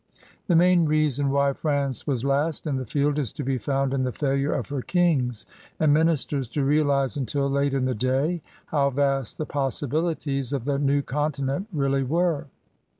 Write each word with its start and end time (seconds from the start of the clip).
The 0.47 0.55
main 0.55 0.85
reason 0.85 1.29
why 1.29 1.53
France 1.53 2.07
was 2.07 2.25
last 2.25 2.65
in 2.65 2.77
the 2.77 2.87
field 2.87 3.19
is 3.19 3.31
to 3.33 3.43
be 3.43 3.59
found 3.59 3.93
in 3.93 4.01
the 4.01 4.11
failure 4.11 4.51
of 4.51 4.69
her 4.69 4.81
kings 4.81 5.45
and 5.79 5.93
ministers 5.93 6.49
to 6.49 6.63
realize 6.65 7.17
until 7.17 7.47
late 7.47 7.75
in 7.75 7.85
the 7.85 7.93
day 7.93 8.41
how 8.65 8.89
vast 8.89 9.37
the 9.37 9.45
possibilities 9.45 10.53
of 10.53 10.65
the 10.65 10.79
new 10.79 11.03
continent 11.03 11.67
really 11.71 12.01
were. 12.01 12.47